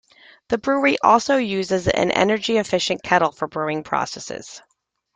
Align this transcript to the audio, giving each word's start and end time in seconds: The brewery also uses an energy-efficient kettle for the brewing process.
The 0.49 0.57
brewery 0.57 0.97
also 1.03 1.37
uses 1.37 1.87
an 1.87 2.09
energy-efficient 2.09 3.03
kettle 3.03 3.31
for 3.31 3.47
the 3.47 3.51
brewing 3.51 3.83
process. 3.83 4.59